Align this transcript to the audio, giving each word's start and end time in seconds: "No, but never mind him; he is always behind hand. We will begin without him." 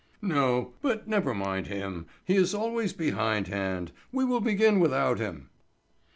"No, 0.23 0.73
but 0.81 1.07
never 1.07 1.35
mind 1.35 1.67
him; 1.67 2.07
he 2.25 2.33
is 2.35 2.55
always 2.55 2.91
behind 2.91 3.49
hand. 3.49 3.91
We 4.11 4.25
will 4.25 4.41
begin 4.41 4.79
without 4.79 5.19
him." 5.19 5.51